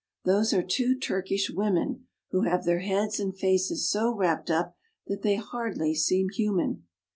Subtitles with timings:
[0.25, 5.21] Those are two Turkish women, who have their heads and faces so wrapped up that
[5.21, 6.87] they hardly seem human.